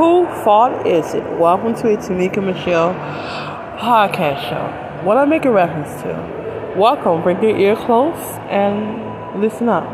[0.00, 1.22] Who fault is it?
[1.38, 2.94] Welcome to a Tamika Michelle
[3.78, 5.04] podcast show.
[5.04, 6.74] What I make a reference to.
[6.74, 8.16] Welcome, bring your ear close
[8.48, 9.84] and listen up.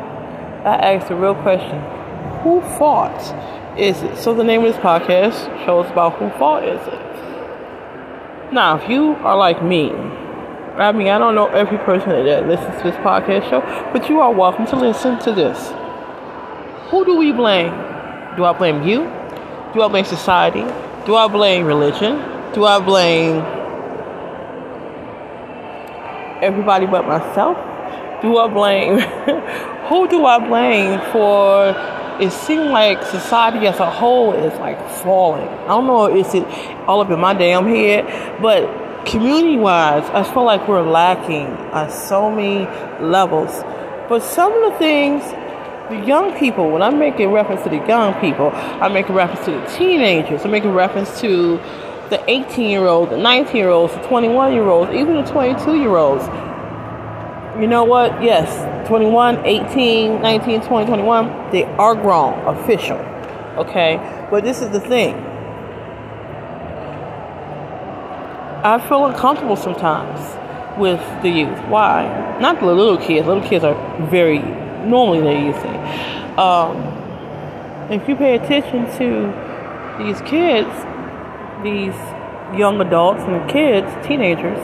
[0.64, 1.80] I asked a real question.
[2.44, 3.20] Who fault
[3.76, 4.16] is it?
[4.16, 8.52] So the name of this podcast shows about who fault is it.
[8.52, 12.76] Now, if you are like me, I mean, I don't know every person that listens
[12.76, 13.60] to this podcast show,
[13.92, 15.72] but you are welcome to listen to this.
[16.92, 17.72] Who do we blame?
[18.36, 19.25] Do I blame you?
[19.74, 20.62] Do I blame society?
[21.06, 22.16] Do I blame religion?
[22.52, 23.36] Do I blame
[26.42, 27.56] everybody but myself?
[28.22, 28.98] Do I blame
[29.88, 31.74] who do I blame for
[32.20, 35.46] it seems like society as a whole is like falling.
[35.48, 36.44] I don't know is it
[36.88, 41.90] all up in my damn head, but community wise, I feel like we're lacking on
[41.90, 42.64] so many
[43.04, 43.62] levels.
[44.08, 45.22] But some of the things
[45.88, 49.52] the young people, when I'm making reference to the young people, I'm making reference to
[49.52, 51.58] the teenagers, I'm making reference to
[52.10, 55.76] the 18 year olds, the 19 year olds, the 21 year olds, even the 22
[55.76, 56.24] year olds.
[57.60, 58.22] You know what?
[58.22, 62.98] Yes, 21, 18, 19, 20, 21, they are grown, official.
[63.56, 63.96] Okay?
[64.30, 65.14] But this is the thing.
[68.64, 70.20] I feel uncomfortable sometimes
[70.78, 71.58] with the youth.
[71.68, 72.36] Why?
[72.40, 73.26] Not the little kids.
[73.26, 73.74] Little kids are
[74.08, 76.38] very normally they're using.
[76.38, 76.76] Um,
[77.90, 80.68] if you pay attention to these kids,
[81.62, 81.94] these
[82.58, 84.58] young adults and kids, teenagers,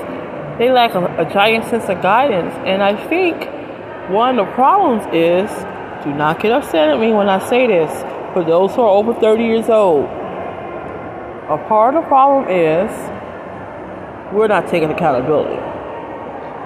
[0.59, 2.55] they lack a, a giant sense of guidance.
[2.67, 3.49] And I think
[4.11, 5.51] one of the problems is
[6.05, 7.91] do not get upset at me when I say this.
[8.33, 12.91] For those who are over 30 years old, a part of the problem is
[14.33, 15.61] we're not taking accountability.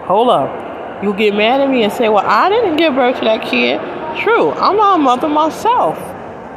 [0.07, 0.66] Hold up.
[1.03, 3.79] You get mad at me and say, Well, I didn't give birth to that kid.
[4.23, 5.99] True, I'm not a mother myself.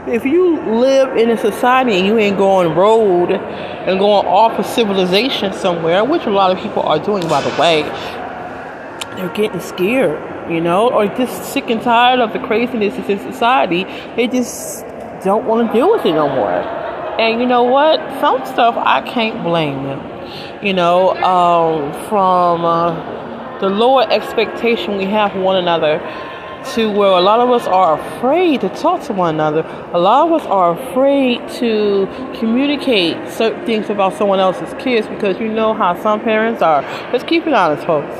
[0.07, 4.65] If you live in a society and you ain't going road and going off of
[4.65, 7.81] civilization somewhere, which a lot of people are doing, by the way,
[9.17, 13.83] they're getting scared, you know, or just sick and tired of the craziness in society.
[14.15, 14.85] They just
[15.21, 16.49] don't want to deal with it no more.
[17.19, 17.99] And you know what?
[18.21, 20.65] Some stuff I can't blame them.
[20.65, 22.63] You know, um, from.
[22.63, 23.19] Uh,
[23.59, 25.99] the lower expectation we have for one another
[26.73, 29.61] to where a lot of us are afraid to talk to one another.
[29.93, 35.39] A lot of us are afraid to communicate certain things about someone else's kids because
[35.39, 36.81] you know how some parents are.
[37.11, 38.15] Let's keep it honest, folks.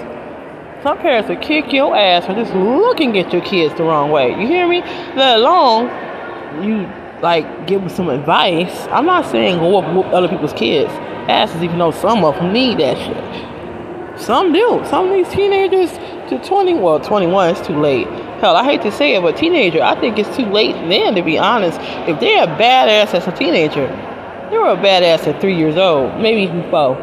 [0.84, 4.30] Some parents will kick your ass for just looking at your kids the wrong way.
[4.32, 4.82] You hear me?
[5.16, 6.90] Let alone you
[7.22, 8.88] like give them some advice.
[8.90, 10.92] I'm not saying go whoop, whoop other people's kids
[11.30, 13.49] asses, even though some of them need that shit.
[14.20, 14.84] Some do.
[14.90, 15.92] Some of these teenagers
[16.30, 18.08] to 20, well, 21 is too late.
[18.40, 21.22] Hell, I hate to say it, but teenager, I think it's too late then, to
[21.22, 21.80] be honest.
[22.08, 23.88] If they're a badass as a teenager,
[24.50, 26.96] they were a badass at three years old, maybe even four,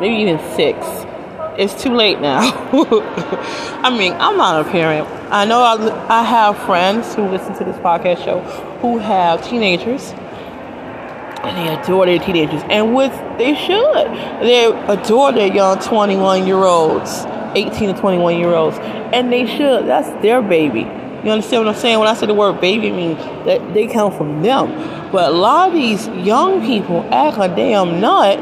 [0.00, 0.78] maybe even six.
[1.58, 2.38] It's too late now.
[3.82, 5.08] I mean, I'm not a parent.
[5.30, 8.40] I know I, I have friends who listen to this podcast show
[8.80, 10.14] who have teenagers
[11.42, 14.06] and they adore their teenagers, and with they should.
[14.42, 19.86] They adore their young 21 year olds, 18 to 21 year olds, and they should.
[19.86, 20.80] That's their baby.
[21.24, 21.98] You understand what I'm saying?
[21.98, 25.10] When I say the word baby, I mean that they come from them.
[25.10, 28.38] But a lot of these young people act a damn nut.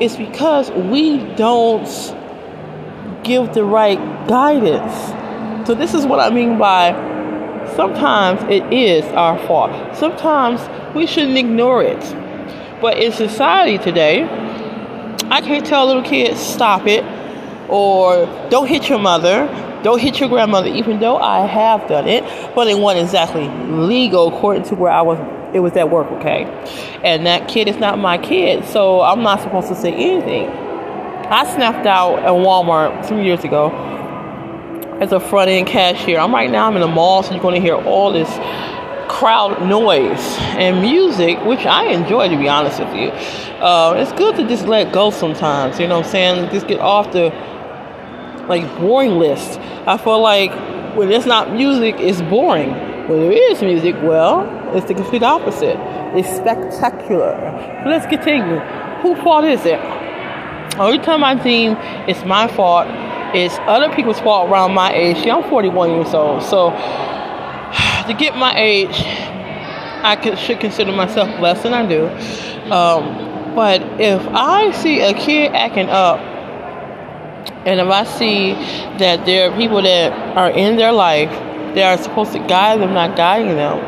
[0.00, 1.84] It's because we don't
[3.22, 3.98] give the right
[4.28, 5.66] guidance.
[5.66, 6.92] So this is what I mean by
[7.74, 9.96] sometimes it is our fault.
[9.96, 10.60] Sometimes
[10.94, 12.02] we shouldn't ignore it.
[12.80, 14.24] But in society today,
[15.30, 17.04] I can't tell little kids stop it
[17.68, 19.46] or don't hit your mother,
[19.82, 22.22] don't hit your grandmother, even though I have done it,
[22.54, 25.18] but it wasn't exactly legal according to where I was.
[25.54, 26.44] It was at work, okay,
[27.02, 30.48] and that kid is not my kid, so I'm not supposed to say anything.
[30.48, 33.70] I snapped out at Walmart two years ago
[35.00, 36.18] as a front end cashier.
[36.18, 38.28] I'm right now I'm in the mall, so you're going to hear all this
[39.08, 43.08] crowd noise and music, which I enjoy to be honest with you.
[43.60, 46.50] Uh, it's good to just let go sometimes, you know what I'm saying?
[46.50, 47.30] Just get off the
[48.48, 49.58] like boring list.
[49.86, 50.52] I feel like
[50.96, 52.70] when it's not music, it's boring.
[53.08, 54.42] When there is music, well,
[54.76, 55.76] it's the complete opposite.
[56.16, 57.82] It's spectacular.
[57.86, 58.58] Let's continue.
[59.02, 59.78] Whose fault is it?
[60.78, 61.76] Every time I deem
[62.08, 62.86] it's my fault,
[63.34, 65.18] it's other people's fault around my age.
[65.22, 66.70] See, I'm 41 years old, so
[68.06, 72.06] to get my age, I should consider myself less than I do.
[72.72, 76.20] Um, but if I see a kid acting up,
[77.64, 78.52] and if I see
[78.98, 81.30] that there are people that are in their life
[81.74, 83.78] that are supposed to guide them, not guiding them,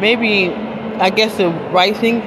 [0.00, 0.52] maybe
[1.00, 2.20] I guess the right thing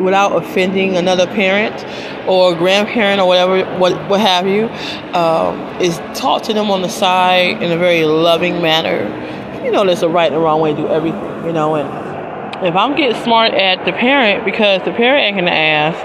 [0.00, 1.84] without offending another parent
[2.28, 4.68] or grandparent or whatever, what what have you,
[5.14, 9.08] um, is talk to them on the side in a very loving manner.
[9.64, 11.46] You know, there's a right and a wrong way to do everything.
[11.46, 15.50] You know, and if I'm getting smart at the parent because the parent ain't gonna
[15.50, 15.98] ask,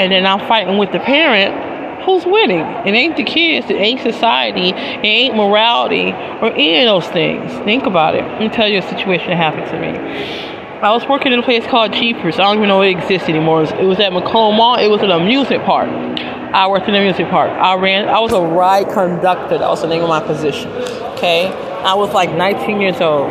[0.00, 1.72] and then I'm fighting with the parent
[2.04, 2.60] who's winning?
[2.60, 7.52] It ain't the kids, it ain't society, it ain't morality, or any of those things.
[7.64, 8.24] Think about it.
[8.24, 10.61] Let me tell you a situation that happened to me.
[10.82, 12.40] I was working in a place called Jeepers.
[12.40, 13.62] I don't even know it exists anymore.
[13.62, 14.74] It was, at Macomb Mall.
[14.74, 15.88] It was an amusement park.
[15.88, 17.52] I worked in an amusement park.
[17.52, 18.08] I ran.
[18.08, 19.58] I was a ride conductor.
[19.58, 20.68] That was the name of my position.
[21.14, 21.46] Okay.
[21.46, 23.30] I was like 19 years old.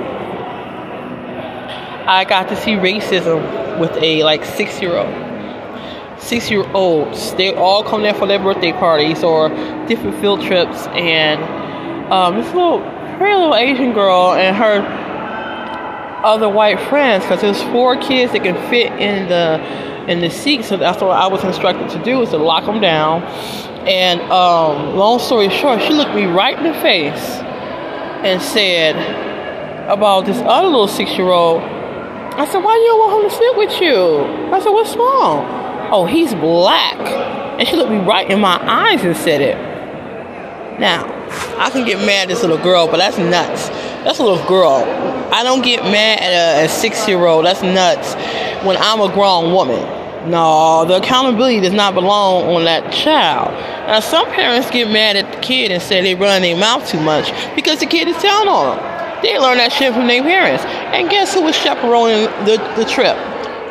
[2.07, 5.13] I got to see racism with a like six year old
[6.21, 7.33] six year olds.
[7.33, 9.49] They all come there for their birthday parties or
[9.87, 10.87] different field trips.
[10.87, 11.43] And
[12.13, 12.79] um, this little,
[13.17, 15.10] pretty little Asian girl and her
[16.23, 20.65] other white friends, because there's four kids that can fit in the in the seat.
[20.65, 23.23] So that's what I was instructed to do is to lock them down.
[23.87, 27.21] And um, long story short, she looked me right in the face
[28.23, 28.95] and said
[29.89, 31.61] about this other little six year old.
[31.61, 34.53] I said, why do you want him to sit with you?
[34.53, 35.61] I said, what's wrong?
[35.91, 36.97] oh, he's black.
[37.59, 39.55] And she looked me right in my eyes and said it.
[40.79, 41.05] Now,
[41.59, 43.69] I can get mad at this little girl, but that's nuts.
[44.03, 44.83] That's a little girl.
[45.31, 47.45] I don't get mad at a, a six year old.
[47.45, 48.15] That's nuts
[48.65, 49.79] when I'm a grown woman.
[50.29, 53.51] No, the accountability does not belong on that child.
[53.87, 56.99] Now, some parents get mad at the kid and say they run their mouth too
[56.99, 59.21] much because the kid is telling on them.
[59.23, 60.63] They learn that shit from their parents.
[60.65, 63.15] And guess who was chaperoning the, the trip?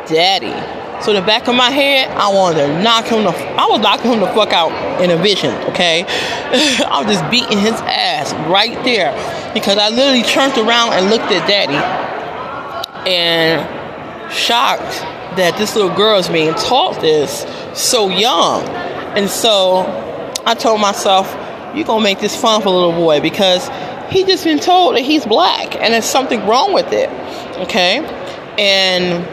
[0.07, 0.80] Daddy.
[1.01, 3.31] So the back of my head, I wanted to knock him the.
[3.31, 4.71] I was knocking him the fuck out
[5.01, 5.51] in a vision.
[5.71, 9.11] Okay, I was just beating his ass right there
[9.55, 11.73] because I literally turned around and looked at Daddy,
[13.09, 15.01] and shocked
[15.37, 18.61] that this little girl is being taught this so young,
[19.17, 19.81] and so
[20.45, 21.35] I told myself,
[21.73, 23.71] "You're gonna make this fun for little boy because
[24.11, 27.09] he just been told that he's black and there's something wrong with it."
[27.57, 28.05] Okay,
[28.59, 29.25] and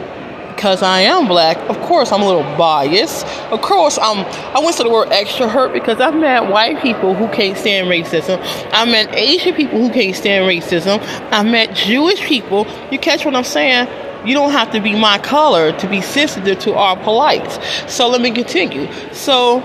[0.59, 3.25] because I am black, of course I'm a little biased.
[3.49, 7.29] Of course I'm I went to the word extrovert because I've met white people who
[7.29, 8.41] can't stand racism.
[8.73, 10.99] I've met Asian people who can't stand racism.
[11.31, 12.67] I've met Jewish people.
[12.91, 13.87] You catch what I'm saying?
[14.27, 17.57] You don't have to be my color to be sensitive to our polites.
[17.87, 18.91] So let me continue.
[19.13, 19.61] So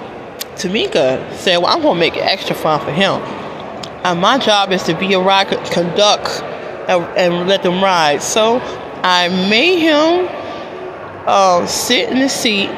[0.54, 3.14] Tamika said, Well, I'm gonna make it extra fun for him.
[4.04, 6.40] And my job is to be a ride conduct
[6.88, 8.22] and, and let them ride.
[8.22, 8.60] So
[9.02, 10.43] I made him
[11.26, 12.68] um, sit in the seat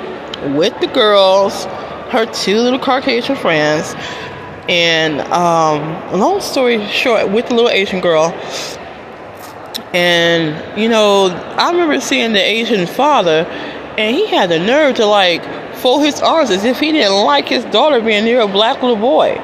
[0.54, 1.64] with the girls,
[2.10, 3.94] her two little Caucasian friends,
[4.68, 8.32] and um, long story short, with the little Asian girl.
[9.94, 11.26] And you know,
[11.56, 13.46] I remember seeing the Asian father,
[13.98, 15.42] and he had the nerve to like
[15.76, 18.96] fold his arms as if he didn't like his daughter being near a black little
[18.96, 19.38] boy.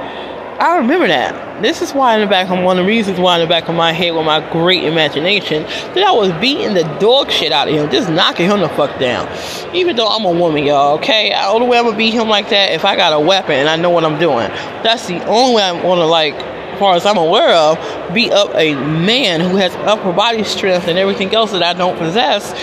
[0.62, 1.61] I remember that.
[1.61, 3.69] This is why in the back of one of the reasons why in the back
[3.69, 7.67] of my head with my great imagination that I was beating the dog shit out
[7.67, 9.26] of him, just knocking him the fuck down.
[9.75, 11.31] Even though I'm a woman, y'all, okay?
[11.31, 13.69] The only way I'm gonna beat him like that if I got a weapon and
[13.69, 14.47] I know what I'm doing.
[14.85, 18.55] That's the only way I'm gonna like as far as I'm aware of, beat up
[18.55, 22.54] a man who has upper body strength and everything else that I don't possess.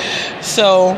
[0.42, 0.94] So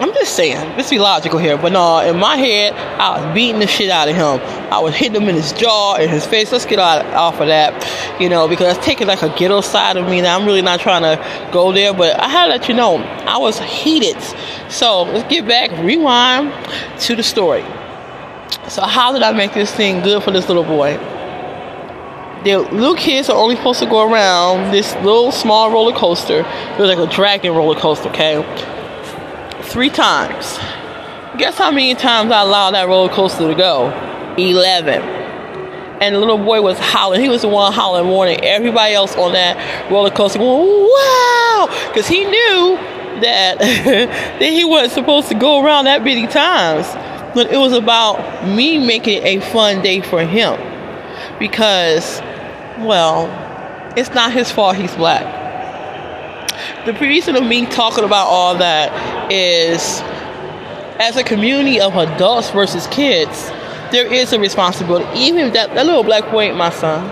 [0.00, 1.56] I'm just saying, let's be logical here.
[1.56, 4.40] But no, in my head, I was beating the shit out of him.
[4.72, 6.52] I was hitting him in his jaw and his face.
[6.52, 9.96] Let's get out, off of that, you know, because it's taking like a ghetto side
[9.96, 10.20] of me.
[10.20, 12.98] Now I'm really not trying to go there, but I had to let you know
[12.98, 14.20] I was heated.
[14.70, 16.52] So let's get back, rewind
[17.00, 17.64] to the story.
[18.68, 20.96] So how did I make this thing good for this little boy?
[22.44, 26.40] The little kids are only supposed to go around this little small roller coaster.
[26.40, 28.36] It was like a dragon roller coaster, okay?
[29.68, 30.58] Three times.
[31.38, 33.90] Guess how many times I allowed that roller coaster to go?
[34.38, 35.02] 11.
[36.00, 37.20] And the little boy was howling.
[37.20, 41.66] He was the one howling, warning everybody else on that roller coaster, going, wow!
[41.88, 42.76] Because he knew
[43.20, 46.86] that, that he wasn't supposed to go around that many times.
[47.34, 50.58] But it was about me making a fun day for him.
[51.38, 52.20] Because,
[52.78, 53.26] well,
[53.96, 55.37] it's not his fault he's black
[56.86, 60.00] the reason of me talking about all that is
[61.00, 63.48] as a community of adults versus kids,
[63.90, 65.06] there is a responsibility.
[65.18, 67.06] Even if that, that little black boy ain't my son.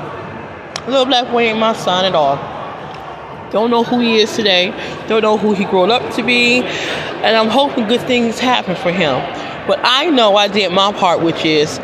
[0.86, 2.36] Little black boy ain't my son at all.
[3.50, 4.70] Don't know who he is today.
[5.08, 6.62] Don't know who he grew up to be.
[6.62, 9.14] And I'm hoping good things happen for him.
[9.66, 11.78] But I know I did my part, which is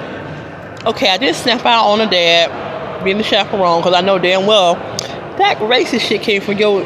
[0.84, 4.46] okay, I did snap out on a dad, being the chaperone, because I know damn
[4.46, 4.74] well
[5.38, 6.82] that racist shit came from your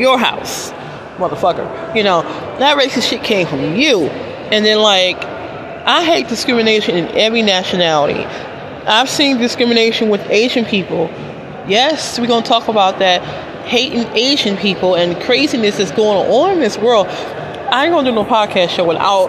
[0.00, 0.72] your house.
[1.20, 1.94] motherfucker.
[1.94, 2.22] You know,
[2.58, 4.08] that racist shit came from you.
[4.50, 5.22] And then, like,
[5.86, 8.24] I hate discrimination in every nationality.
[8.86, 11.08] I've seen discrimination with Asian people.
[11.68, 13.22] Yes, we're going to talk about that.
[13.66, 17.06] Hating Asian people and craziness that's going on in this world.
[17.06, 19.28] I ain't going to do no podcast show without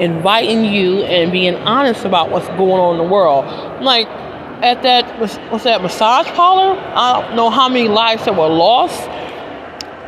[0.00, 3.44] inviting you and being honest about what's going on in the world.
[3.82, 4.06] Like,
[4.62, 6.78] at that, what's that, massage parlor?
[6.78, 9.00] I don't know how many lives that were lost.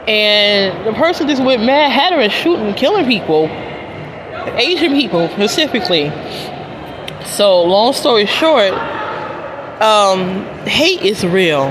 [0.06, 3.46] And the person just went mad hatter and shooting killing people.
[4.56, 6.12] Asian people specifically.
[7.25, 8.73] So, long story short,
[9.80, 11.68] um, hate is real.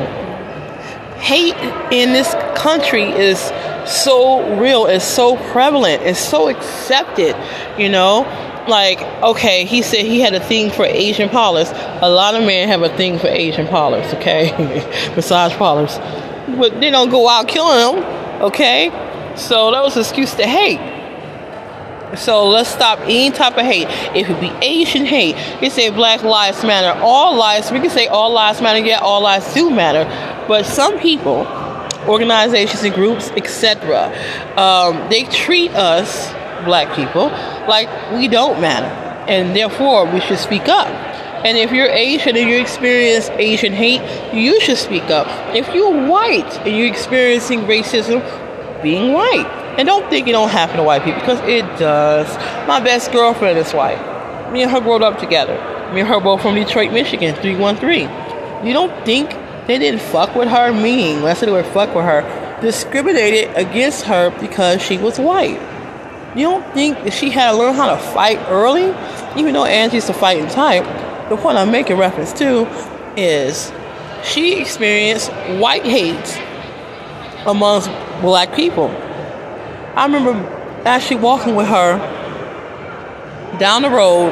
[1.20, 1.56] Hate
[1.92, 3.40] in this country is
[3.86, 7.36] so real, it's so prevalent, it's so accepted,
[7.78, 8.22] you know.
[8.68, 11.70] Like, okay, he said he had a thing for Asian parlors.
[12.02, 14.52] A lot of men have a thing for Asian parlors, okay?
[15.16, 15.98] Massage parlors.
[16.58, 18.90] But they don't go out killing them, okay?
[19.36, 20.80] So that was an excuse to hate.
[22.18, 23.88] So let's stop any type of hate.
[24.16, 25.36] If it be Asian hate.
[25.62, 27.00] You say Black Lives Matter.
[27.02, 28.80] All lives, we can say all lives matter.
[28.80, 30.06] Yeah, all lives do matter.
[30.48, 31.48] But some people,
[32.08, 34.14] organizations and groups, etc.,
[34.58, 36.32] um, they treat us,
[36.66, 37.30] black people,
[37.68, 38.86] like we don't matter.
[39.28, 41.13] And therefore, we should speak up.
[41.46, 44.02] And if you're Asian and you experience Asian hate,
[44.34, 45.28] you should speak up.
[45.56, 48.22] If you're white and you're experiencing racism,
[48.82, 49.48] being white
[49.78, 52.28] and don't think it don't happen to white people because it does.
[52.68, 54.52] My best girlfriend is white.
[54.52, 55.56] Me and her grew up together.
[55.94, 58.66] Me and her both from Detroit, Michigan, 313.
[58.66, 59.32] You don't think
[59.68, 60.72] they didn't fuck with her?
[60.72, 65.20] Meaning, when I said they would fuck with her, discriminated against her because she was
[65.20, 65.60] white.
[66.36, 68.96] You don't think that she had to learn how to fight early?
[69.40, 70.84] Even though Angie's a fighting type,
[71.36, 72.68] the point I'm making reference to
[73.18, 73.72] is
[74.24, 76.42] she experienced white hate
[77.46, 77.90] amongst
[78.22, 78.88] black people.
[79.96, 80.32] I remember
[80.86, 81.98] actually walking with her
[83.58, 84.32] down the road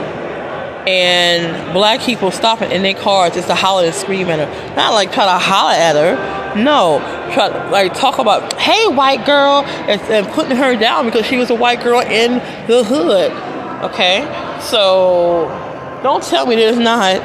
[0.87, 4.75] and black people stopping in their cars just to holler and scream at her.
[4.75, 6.55] Not like try to holler at her.
[6.55, 6.99] No.
[7.33, 11.37] Try to like talk about, hey white girl and, and putting her down because she
[11.37, 12.33] was a white girl in
[12.67, 13.31] the hood.
[13.83, 14.21] Okay?
[14.61, 15.47] So
[16.03, 17.21] don't tell me there's not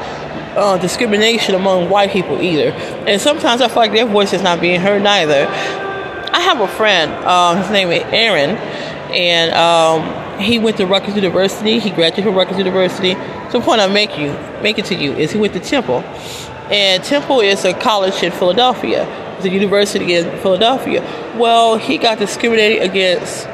[0.57, 2.71] uh, discrimination among white people either.
[3.07, 5.47] And sometimes I feel like their voice is not being heard either.
[5.47, 7.13] I have a friend.
[7.13, 8.57] Uh, his name is Aaron,
[9.15, 11.79] and um, he went to Rutgers University.
[11.79, 13.15] He graduated from Rutgers University.
[13.51, 16.01] So the point I make you make it to you is he went to Temple,
[16.71, 19.07] and Temple is a college in Philadelphia.
[19.37, 21.01] It's a university in Philadelphia.
[21.37, 23.47] Well, he got discriminated against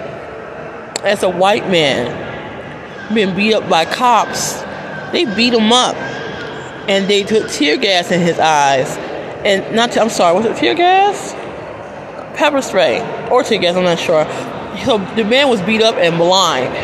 [1.04, 4.62] as a white man, being beat up by cops.
[5.12, 5.94] They beat him up,
[6.88, 8.96] and they took tear gas in his eyes.
[9.44, 11.34] And not, to, I'm sorry, was it tear gas?
[12.34, 13.00] pepper spray
[13.30, 14.24] or tear gas, I'm not sure.
[14.84, 16.74] So the man was beat up and blind.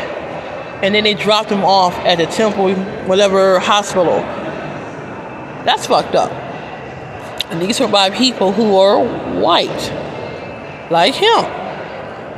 [0.83, 2.73] And then they dropped him off at the Temple,
[3.05, 4.21] whatever hospital.
[5.65, 6.31] That's fucked up.
[7.51, 9.03] And these were by people who are
[9.41, 9.91] white,
[10.89, 11.43] like him.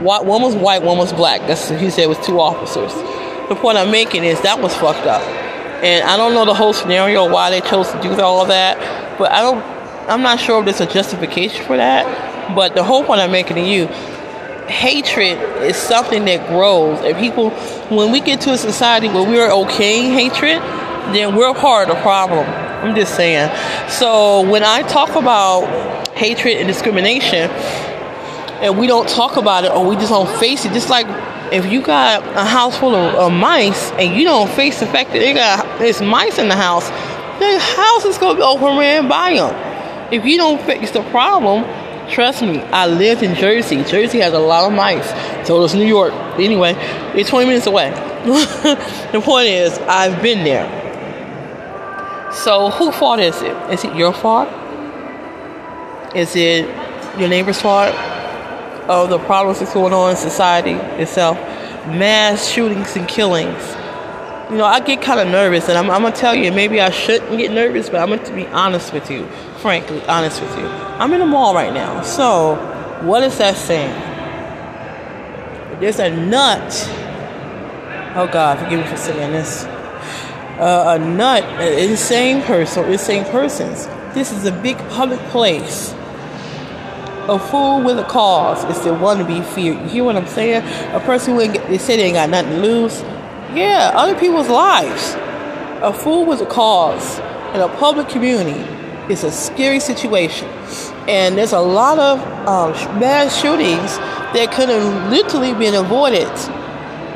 [0.03, 1.41] One was white, one was black.
[1.41, 2.91] That's he said it was two officers.
[3.49, 5.21] The point I'm making is that was fucked up.
[5.81, 9.31] And I don't know the whole scenario why they chose to do all that, but
[9.31, 9.63] I don't.
[10.09, 12.55] I'm not sure if there's a justification for that.
[12.55, 13.87] But the whole point I'm making to you,
[14.67, 16.99] hatred is something that grows.
[17.01, 17.51] And people,
[17.89, 20.61] when we get to a society where we're okaying hatred,
[21.15, 22.45] then we're part of the problem.
[22.47, 23.49] I'm just saying.
[23.89, 27.49] So when I talk about hatred and discrimination,
[28.61, 31.07] and we don't talk about it or we just don't face it, just like
[31.51, 35.11] if you got a house full of, of mice and you don't face the fact
[35.11, 36.87] that they got there's mice in the house,
[37.39, 40.13] the house is gonna be overran by them.
[40.13, 41.63] If you don't fix the problem,
[42.11, 43.85] Trust me, I lived in Jersey.
[43.85, 45.07] Jersey has a lot of mice.
[45.47, 46.11] So does New York.
[46.37, 46.73] Anyway,
[47.15, 47.89] it's 20 minutes away.
[49.13, 50.67] the point is, I've been there.
[52.33, 53.55] So, whose fault is it?
[53.71, 54.49] Is it your fault?
[56.13, 56.65] Is it
[57.17, 57.95] your neighbor's fault?
[58.87, 60.71] Of the problems that's going on in society
[61.01, 61.37] itself?
[61.87, 63.75] Mass shootings and killings.
[64.49, 66.89] You know, I get kind of nervous, and I'm, I'm gonna tell you, maybe I
[66.89, 69.27] shouldn't get nervous, but I'm gonna be honest with you
[69.61, 70.65] frankly honest with you.
[70.65, 72.01] I'm in the mall right now.
[72.01, 72.55] So,
[73.03, 73.93] what is that saying?
[75.79, 76.73] There's a nut.
[78.15, 79.63] Oh God, forgive me for saying this.
[80.59, 83.87] Uh, a nut, an insane person, insane persons.
[84.13, 85.93] This is a big public place.
[87.29, 89.79] A fool with a cause is the one to be feared.
[89.81, 90.63] You hear what I'm saying?
[90.95, 93.01] A person who they say they ain't got nothing to lose.
[93.53, 95.13] Yeah, other people's lives.
[95.83, 97.19] A fool with a cause
[97.53, 98.59] in a public community
[99.11, 100.47] is a scary situation.
[101.07, 103.97] And there's a lot of um, mass shootings
[104.33, 106.31] that could have literally been avoided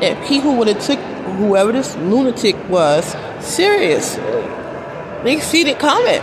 [0.02, 0.98] if people would have took
[1.38, 4.22] whoever this lunatic was seriously.
[5.24, 6.22] They see it coming.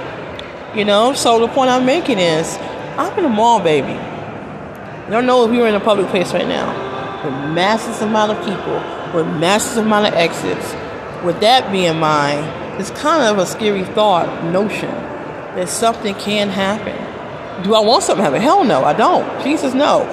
[0.77, 2.57] You know, so the point I'm making is
[2.97, 3.93] I'm in a mall, baby.
[3.93, 8.39] I don't know if you're in a public place right now with massive amount of
[8.45, 8.75] people,
[9.13, 10.73] with massive amount of exits.
[11.23, 14.91] With that being in mind, it's kind of a scary thought, notion
[15.55, 16.95] that something can happen.
[17.63, 18.41] Do I want something to happen?
[18.41, 19.43] Hell no, I don't.
[19.43, 20.05] Jesus, no.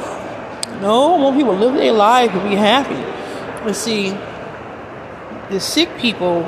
[0.81, 2.95] No, I want people to live their life and be happy.
[3.65, 4.11] But see,
[5.51, 6.43] the sick people,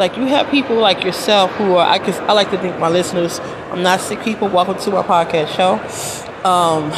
[0.00, 2.88] like you have people like yourself who are, I, guess, I like to think my
[2.88, 3.38] listeners,
[3.70, 4.48] I'm not sick people.
[4.48, 5.74] Welcome to my podcast show.
[6.42, 6.90] Um,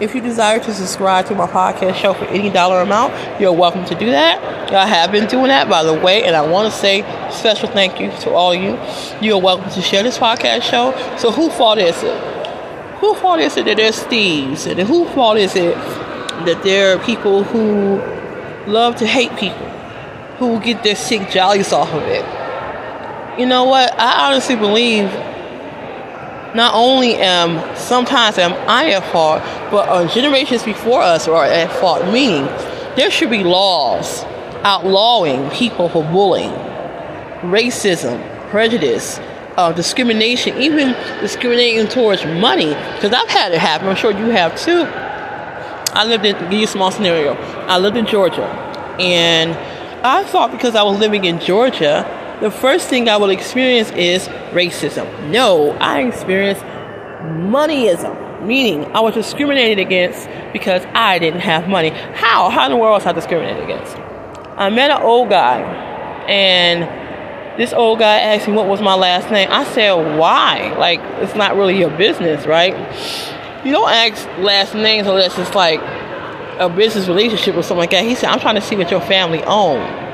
[0.00, 3.84] if you desire to subscribe to my podcast show for any dollar amount, you're welcome
[3.84, 4.72] to do that.
[4.72, 8.00] I have been doing that, by the way, and I want to say special thank
[8.00, 8.76] you to all you.
[9.20, 11.16] You're welcome to share this podcast show.
[11.16, 12.20] So, who fault is it?
[12.96, 14.66] Who fault is it that there's thieves?
[14.66, 18.00] And who fault is it that there are people who
[18.66, 19.70] love to hate people,
[20.38, 22.24] who will get their sick jollies off of it?
[23.38, 23.92] You know what?
[23.98, 25.10] I honestly believe
[26.54, 31.70] not only am sometimes am I at fault, but uh, generations before us are at
[31.80, 32.04] fault.
[32.06, 32.46] Meaning,
[32.96, 34.24] there should be laws
[34.64, 36.50] outlawing people for bullying,
[37.42, 38.18] racism,
[38.50, 39.20] prejudice,
[39.56, 42.68] uh, discrimination, even discriminating towards money.
[42.94, 43.88] Because I've had it happen.
[43.88, 44.84] I'm sure you have too.
[45.92, 47.34] I lived in give you a small scenario.
[47.66, 48.46] I lived in Georgia,
[48.98, 49.56] and
[50.06, 52.04] I thought because I was living in Georgia
[52.40, 55.30] the first thing I will experience is racism.
[55.30, 61.90] No, I experienced moneyism, meaning I was discriminated against because I didn't have money.
[61.90, 62.50] How?
[62.50, 63.96] How in the world was I discriminated against?
[64.58, 65.60] I met an old guy,
[66.28, 69.48] and this old guy asked me what was my last name.
[69.50, 70.74] I said, why?
[70.78, 72.74] Like, it's not really your business, right?
[73.64, 75.80] You don't ask last names unless it's like
[76.58, 78.04] a business relationship or something like that.
[78.04, 80.06] He said, I'm trying to see what your family owns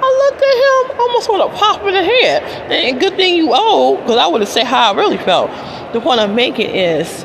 [0.00, 2.42] I looked at him, almost want to pop in the head.
[2.70, 5.50] And good thing you owe, because I would have said how I really felt.
[5.92, 7.24] The point I'm making is,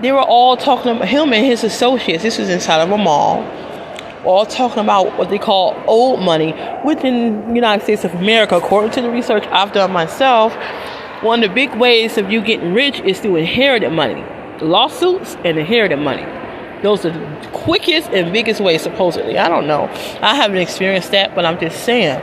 [0.00, 2.22] they were all talking about him and his associates.
[2.22, 3.42] This was inside of a mall.
[4.24, 6.54] All talking about what they call old money
[6.84, 8.56] within the United States of America.
[8.56, 10.54] According to the research I've done myself,
[11.22, 14.24] one of the big ways of you getting rich is through inherited money,
[14.60, 16.24] lawsuits and inherited money.
[16.82, 19.38] Those are the quickest and biggest ways, supposedly.
[19.38, 19.84] I don't know.
[20.20, 22.20] I haven't experienced that, but I'm just saying.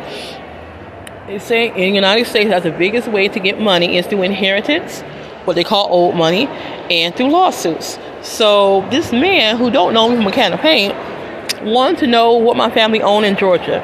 [1.27, 4.23] They say in the United States that the biggest way to get money is through
[4.23, 5.01] inheritance,
[5.45, 7.97] what they call old money, and through lawsuits.
[8.21, 10.93] So this man who don't know me from a can of paint
[11.63, 13.79] wanted to know what my family owned in Georgia.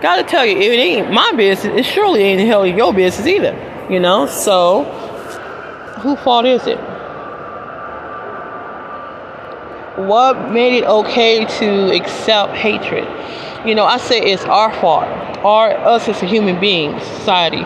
[0.00, 3.26] Gotta tell you, if it ain't my business, it surely ain't the hell your business
[3.26, 3.54] either.
[3.90, 4.84] You know, so
[6.00, 6.78] who fault is it?
[10.06, 13.04] What made it okay to accept hatred?
[13.66, 15.04] You know, I say it's our fault,
[15.44, 17.62] our us as a human being, society.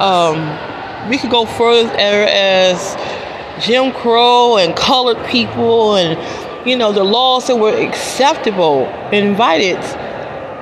[0.00, 2.96] Um, we could go further as
[3.64, 6.18] Jim Crow and colored people and
[6.68, 9.78] you know the laws that were acceptable, invited.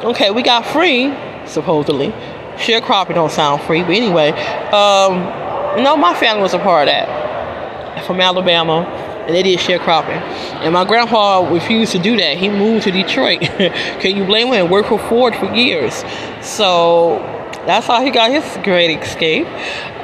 [0.05, 1.13] Okay, we got free,
[1.47, 2.13] supposedly.
[2.57, 4.31] Sharecropping don't sound free, but anyway,
[4.71, 8.07] um, know my family was a part of that.
[8.07, 8.85] From Alabama,
[9.27, 10.21] and they did sharecropping.
[10.63, 12.39] And my grandpa refused to do that.
[12.39, 13.41] He moved to Detroit.
[14.01, 14.71] Can you blame him?
[14.71, 16.05] Worked for Ford for years.
[16.43, 17.19] So
[17.67, 19.47] that's how he got his great escape.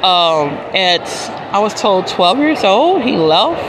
[0.03, 1.07] Um, at
[1.53, 3.61] I was told 12 years old, he left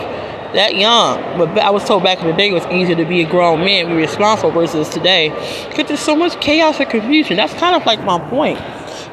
[0.54, 1.20] that young.
[1.38, 3.60] But I was told back in the day it was easier to be a grown
[3.60, 5.28] man, be responsible versus today.
[5.68, 7.36] Because there's so much chaos and confusion.
[7.36, 8.58] That's kind of like my point.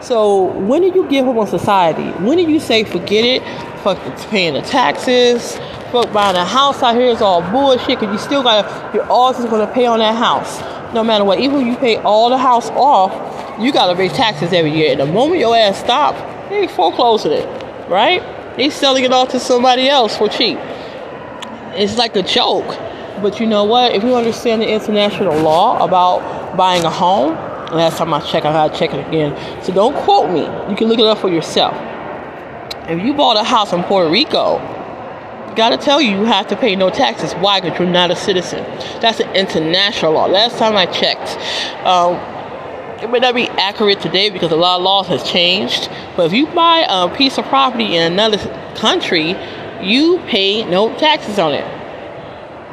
[0.03, 2.09] So when do you give up on society?
[2.23, 3.43] When do you say forget it?
[3.83, 3.99] Fuck
[4.29, 5.59] paying the taxes
[5.91, 9.37] fuck buying a house out here is all bullshit because you still gotta, you're always
[9.45, 10.61] gonna pay on that house.
[10.93, 13.11] No matter what, even when you pay all the house off,
[13.59, 14.91] you gotta pay taxes every year.
[14.91, 16.15] And the moment your ass stop,
[16.49, 18.21] they foreclosing it, right?
[18.55, 20.57] They selling it off to somebody else for cheap.
[21.73, 22.67] It's like a joke.
[23.21, 23.93] But you know what?
[23.93, 27.33] If you understand the international law about buying a home,
[27.75, 29.63] last time I checked, I gotta check it again.
[29.63, 30.41] So don't quote me.
[30.69, 31.75] You can look it up for yourself.
[32.89, 34.59] If you bought a house in Puerto Rico
[35.55, 37.33] gotta tell you, you have to pay no taxes.
[37.33, 37.61] Why?
[37.61, 38.63] Because you're not a citizen.
[39.01, 40.25] That's an international law.
[40.25, 41.37] Last time I checked,
[41.85, 42.15] um,
[43.03, 45.89] it may not be accurate today because a lot of laws has changed.
[46.15, 48.37] But if you buy a piece of property in another
[48.75, 49.35] country,
[49.81, 51.65] you pay no taxes on it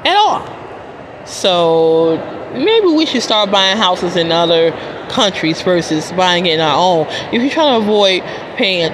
[0.06, 1.26] at all.
[1.26, 2.16] So
[2.52, 4.72] maybe we should start buying houses in other
[5.10, 7.06] countries versus buying it in our own.
[7.32, 8.22] If you're trying to avoid
[8.56, 8.92] paying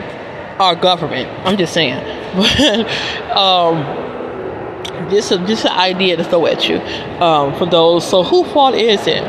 [0.60, 1.28] our government.
[1.44, 2.13] I'm just saying.
[2.36, 4.04] But um,
[5.10, 6.78] Just a, just an idea to throw at you
[7.20, 8.08] um, for those.
[8.08, 9.22] So, who fault is it?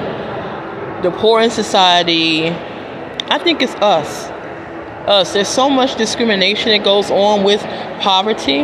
[1.03, 2.49] The poor in society.
[2.49, 4.29] I think it's us.
[5.07, 5.33] Us.
[5.33, 7.61] There's so much discrimination that goes on with
[8.01, 8.63] poverty.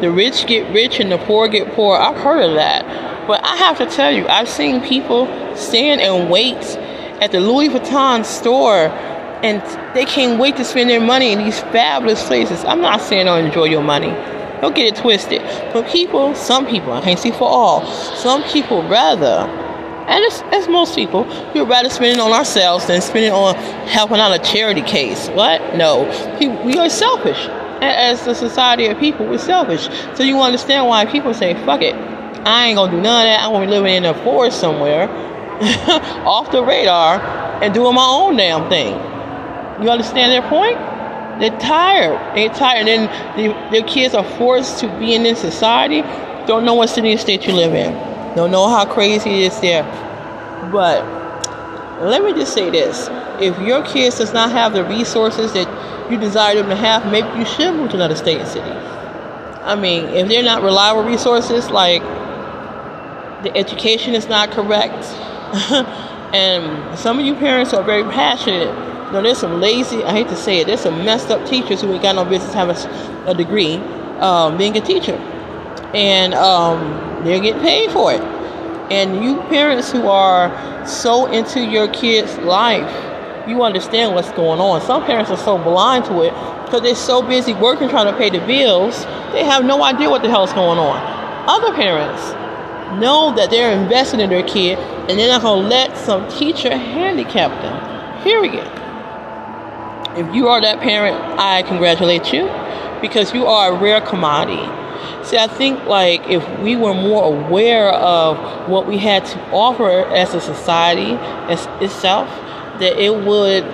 [0.00, 1.96] The rich get rich and the poor get poor.
[1.96, 3.26] I've heard of that.
[3.26, 5.26] But I have to tell you, I've seen people
[5.56, 6.62] stand and wait
[7.20, 8.88] at the Louis Vuitton store
[9.42, 9.60] and
[9.94, 12.64] they can't wait to spend their money in these fabulous places.
[12.64, 14.10] I'm not saying don't enjoy your money.
[14.60, 15.42] Don't get it twisted.
[15.72, 19.48] But people, some people, I can't speak for all, some people rather,
[20.06, 23.56] and it's, it's most people, we'd rather spend it on ourselves than spend it on
[23.86, 25.28] helping out a charity case.
[25.30, 25.76] What?
[25.76, 26.04] No.
[26.64, 27.38] We are selfish.
[27.80, 29.88] As a society of people, we're selfish.
[30.16, 31.94] So you understand why people say, fuck it.
[31.94, 33.40] I ain't gonna do none of that.
[33.42, 35.08] I'm gonna be living in a forest somewhere,
[36.24, 37.20] off the radar,
[37.62, 39.11] and doing my own damn thing.
[39.82, 40.78] You understand their point?
[41.40, 42.36] They're tired.
[42.36, 42.86] They're tired.
[42.86, 46.02] And then the, their kids are forced to be in this society.
[46.46, 47.92] Don't know what city or state you live in.
[48.36, 49.82] Don't know how crazy it is there.
[50.70, 51.04] But
[52.00, 53.08] let me just say this.
[53.40, 57.28] If your kids does not have the resources that you desire them to have, maybe
[57.36, 58.70] you should move to another state and city.
[58.70, 62.02] I mean, if they're not reliable resources, like
[63.42, 65.04] the education is not correct,
[66.32, 70.36] and some of you parents are very passionate know, there's some lazy, I hate to
[70.36, 72.76] say it, there's some messed up teachers who ain't got no business having
[73.26, 73.76] a degree
[74.18, 75.16] um, being a teacher.
[75.94, 78.20] And um, they're getting paid for it.
[78.90, 84.80] And you parents who are so into your kids' life, you understand what's going on.
[84.82, 86.32] Some parents are so blind to it
[86.64, 90.22] because they're so busy working trying to pay the bills, they have no idea what
[90.22, 91.48] the hell's going on.
[91.48, 92.22] Other parents
[93.00, 96.76] know that they're investing in their kid and they're not going to let some teacher
[96.76, 98.22] handicap them.
[98.22, 98.66] Period.
[100.16, 102.44] If you are that parent, I congratulate you
[103.00, 104.62] because you are a rare commodity.
[105.24, 110.04] See, I think like if we were more aware of what we had to offer
[110.08, 111.12] as a society
[111.50, 112.28] as itself,
[112.78, 113.64] that it would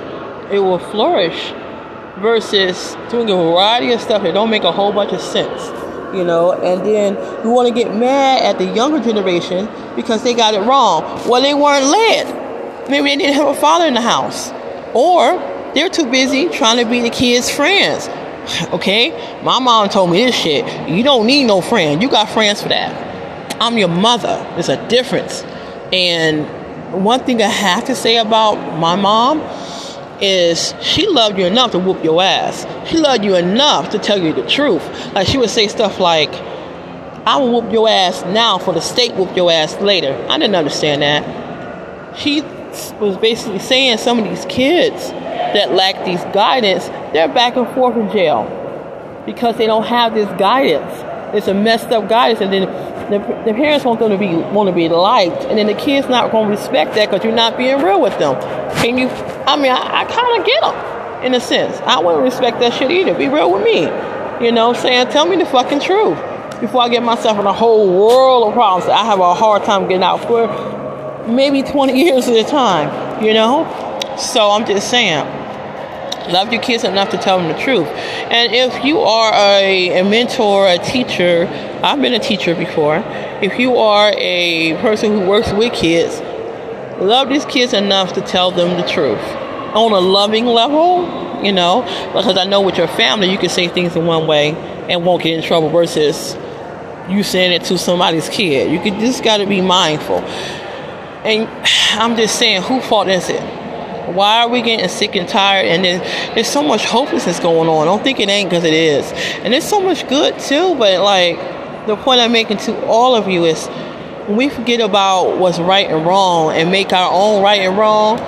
[0.52, 1.52] it will flourish
[2.18, 5.66] versus doing a variety of stuff that don't make a whole bunch of sense.
[6.14, 10.34] You know, and then we want to get mad at the younger generation because they
[10.34, 11.02] got it wrong.
[11.28, 12.88] Well, they weren't led.
[12.88, 14.50] Maybe they didn't have a father in the house.
[14.94, 15.36] Or
[15.74, 18.08] they're too busy trying to be the kids' friends.
[18.72, 19.10] Okay?
[19.42, 20.88] My mom told me this shit.
[20.88, 22.00] You don't need no friend.
[22.00, 23.60] You got friends for that.
[23.60, 24.42] I'm your mother.
[24.54, 25.42] There's a difference.
[25.92, 26.46] And
[27.04, 29.42] one thing I have to say about my mom
[30.20, 32.66] is she loved you enough to whoop your ass.
[32.88, 34.82] She loved you enough to tell you the truth.
[35.12, 36.32] Like she would say stuff like,
[37.26, 40.14] I will whoop your ass now for the state whoop your ass later.
[40.28, 42.16] I didn't understand that.
[42.16, 42.40] She
[43.00, 45.10] was basically saying some of these kids
[45.54, 48.44] that lack these guidance, they're back and forth in jail
[49.26, 51.04] because they don't have this guidance.
[51.36, 52.62] It's a messed up guidance, and then
[53.10, 56.08] the, the parents want them to be want to be liked, and then the kids
[56.08, 58.40] not going to respect that because you're not being real with them.
[58.82, 59.08] Can you?
[59.08, 61.78] I mean, I, I kind of get them in a sense.
[61.82, 63.14] I wouldn't respect that shit either.
[63.14, 63.82] Be real with me,
[64.44, 64.72] you know.
[64.72, 66.18] Saying, tell me the fucking truth
[66.60, 68.88] before I get myself in a whole world of problems.
[68.88, 70.48] I have a hard time getting out for
[71.28, 73.64] maybe 20 years at a time, you know.
[74.18, 75.37] So I'm just saying
[76.30, 77.86] love your kids enough to tell them the truth.
[77.86, 81.46] And if you are a, a mentor, a teacher,
[81.82, 83.02] I've been a teacher before.
[83.42, 86.20] If you are a person who works with kids,
[87.00, 89.22] love these kids enough to tell them the truth
[89.74, 91.82] on a loving level, you know,
[92.14, 94.52] because I know with your family you can say things in one way
[94.88, 96.34] and won't get in trouble versus
[97.08, 98.70] you saying it to somebody's kid.
[98.72, 100.18] You could just got to be mindful.
[100.18, 101.48] And
[101.92, 103.57] I'm just saying, who fault is it?
[104.14, 105.66] Why are we getting sick and tired?
[105.66, 107.82] And then there's so much hopelessness going on.
[107.82, 109.10] I don't think it ain't because it is.
[109.42, 111.36] And there's so much good too, but like
[111.86, 113.66] the point I'm making to all of you is
[114.26, 118.18] when we forget about what's right and wrong and make our own right and wrong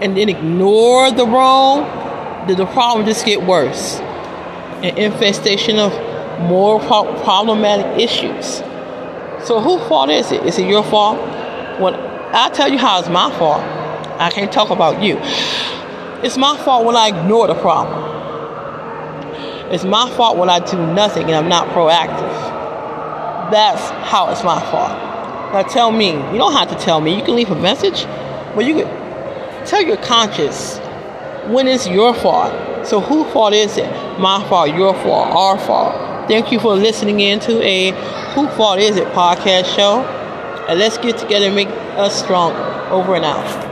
[0.00, 3.98] and then ignore the wrong, the, the problem just get worse.
[4.80, 5.92] An infestation of
[6.40, 8.58] more pro- problematic issues.
[9.46, 10.44] So whose fault is it?
[10.44, 11.18] Is it your fault?
[11.80, 13.62] When I tell you how it's my fault.
[14.18, 15.18] I can't talk about you.
[16.22, 18.08] It's my fault when I ignore the problem.
[19.72, 22.32] It's my fault when I do nothing and I'm not proactive.
[23.50, 25.08] That's how it's my fault.
[25.52, 27.16] Now tell me, you don't have to tell me.
[27.16, 28.04] You can leave a message,
[28.54, 30.78] but you can tell your conscience
[31.48, 32.86] when it's your fault.
[32.86, 33.90] So whose fault is it?
[34.18, 36.28] My fault, your fault, our fault.
[36.28, 37.92] Thank you for listening in to a
[38.34, 40.02] Who Fault Is It podcast show.
[40.68, 42.64] And let's get together and make us stronger.
[42.90, 43.67] Over and out.